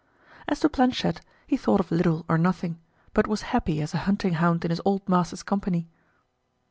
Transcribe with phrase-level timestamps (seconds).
[0.47, 2.79] As to Planchet, he thought of little or nothing,
[3.13, 5.89] but was happy as a hunting hound in his old master's company.